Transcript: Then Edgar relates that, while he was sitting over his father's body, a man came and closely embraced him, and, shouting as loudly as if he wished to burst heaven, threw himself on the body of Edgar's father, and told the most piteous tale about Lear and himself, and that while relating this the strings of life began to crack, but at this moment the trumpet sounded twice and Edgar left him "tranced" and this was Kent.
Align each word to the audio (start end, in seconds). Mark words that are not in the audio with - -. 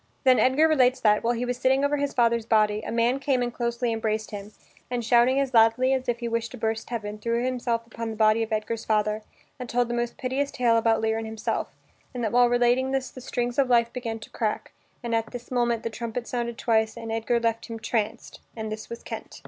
Then 0.23 0.39
Edgar 0.39 0.67
relates 0.67 0.99
that, 1.01 1.23
while 1.23 1.35
he 1.35 1.45
was 1.45 1.57
sitting 1.59 1.85
over 1.85 1.97
his 1.97 2.11
father's 2.11 2.47
body, 2.47 2.81
a 2.81 2.91
man 2.91 3.19
came 3.19 3.43
and 3.43 3.53
closely 3.53 3.93
embraced 3.93 4.31
him, 4.31 4.51
and, 4.89 5.05
shouting 5.05 5.39
as 5.39 5.53
loudly 5.53 5.93
as 5.93 6.09
if 6.09 6.21
he 6.21 6.27
wished 6.27 6.49
to 6.53 6.57
burst 6.57 6.89
heaven, 6.89 7.19
threw 7.19 7.45
himself 7.45 7.83
on 7.99 8.09
the 8.09 8.15
body 8.15 8.41
of 8.41 8.51
Edgar's 8.51 8.83
father, 8.83 9.21
and 9.59 9.69
told 9.69 9.89
the 9.89 9.93
most 9.93 10.17
piteous 10.17 10.49
tale 10.49 10.75
about 10.77 11.01
Lear 11.01 11.19
and 11.19 11.27
himself, 11.27 11.75
and 12.15 12.23
that 12.23 12.31
while 12.31 12.49
relating 12.49 12.89
this 12.89 13.11
the 13.11 13.21
strings 13.21 13.59
of 13.59 13.69
life 13.69 13.93
began 13.93 14.17
to 14.21 14.31
crack, 14.31 14.71
but 15.03 15.13
at 15.13 15.29
this 15.29 15.51
moment 15.51 15.83
the 15.83 15.89
trumpet 15.91 16.27
sounded 16.27 16.57
twice 16.57 16.97
and 16.97 17.11
Edgar 17.11 17.39
left 17.39 17.67
him 17.67 17.77
"tranced" 17.77 18.39
and 18.55 18.71
this 18.71 18.89
was 18.89 19.03
Kent. 19.03 19.39